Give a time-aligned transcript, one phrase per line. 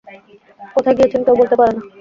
[0.75, 1.81] কোথায় গিয়েছেন কেউ বলতে পারে না।